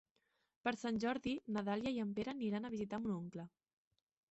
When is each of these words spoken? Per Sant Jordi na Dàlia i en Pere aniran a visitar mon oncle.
Per 0.67 0.71
Sant 0.83 0.97
Jordi 1.03 1.35
na 1.57 1.63
Dàlia 1.69 1.93
i 1.97 2.03
en 2.05 2.15
Pere 2.21 2.33
aniran 2.35 2.65
a 2.65 2.73
visitar 2.79 3.03
mon 3.05 3.17
oncle. 3.21 3.49